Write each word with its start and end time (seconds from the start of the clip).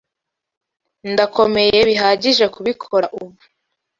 Ndakomeye 1.11 1.77
bihagije 1.89 2.45
kubikora 2.55 3.05
ubu. 3.17 3.31